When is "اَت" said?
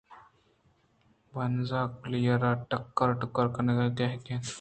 4.33-4.45